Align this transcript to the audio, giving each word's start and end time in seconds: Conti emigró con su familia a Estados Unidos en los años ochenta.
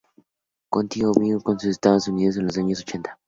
Conti 0.71 1.01
emigró 1.03 1.41
con 1.41 1.59
su 1.59 1.61
familia 1.61 1.69
a 1.69 1.71
Estados 1.71 2.07
Unidos 2.07 2.37
en 2.37 2.47
los 2.47 2.57
años 2.57 2.79
ochenta. 2.79 3.19